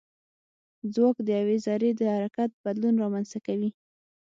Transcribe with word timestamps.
ځواک 0.93 1.17
د 1.23 1.29
یوې 1.39 1.57
ذرې 1.65 1.91
د 1.95 2.01
حرکت 2.15 2.49
بدلون 2.65 2.95
رامنځته 3.03 3.39
کوي. 3.47 3.69